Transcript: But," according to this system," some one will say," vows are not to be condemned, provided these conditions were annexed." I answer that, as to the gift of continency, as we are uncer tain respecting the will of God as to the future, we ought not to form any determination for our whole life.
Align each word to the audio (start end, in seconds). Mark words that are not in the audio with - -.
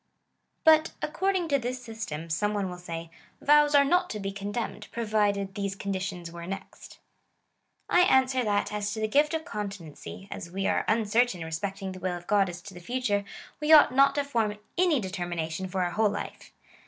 But," 0.63 0.93
according 1.03 1.47
to 1.49 1.59
this 1.59 1.83
system," 1.83 2.31
some 2.31 2.55
one 2.55 2.71
will 2.71 2.79
say," 2.79 3.11
vows 3.39 3.75
are 3.75 3.85
not 3.85 4.09
to 4.09 4.19
be 4.19 4.31
condemned, 4.31 4.87
provided 4.91 5.53
these 5.53 5.75
conditions 5.75 6.31
were 6.31 6.41
annexed." 6.41 6.97
I 7.87 7.99
answer 7.99 8.43
that, 8.43 8.73
as 8.73 8.91
to 8.93 8.99
the 8.99 9.07
gift 9.07 9.35
of 9.35 9.45
continency, 9.45 10.27
as 10.31 10.49
we 10.49 10.65
are 10.65 10.85
uncer 10.87 11.27
tain 11.29 11.43
respecting 11.43 11.91
the 11.91 11.99
will 11.99 12.17
of 12.17 12.25
God 12.25 12.49
as 12.49 12.63
to 12.63 12.73
the 12.73 12.79
future, 12.79 13.23
we 13.59 13.71
ought 13.71 13.93
not 13.93 14.15
to 14.15 14.23
form 14.23 14.57
any 14.75 14.99
determination 14.99 15.67
for 15.67 15.83
our 15.83 15.91
whole 15.91 16.09
life. 16.09 16.51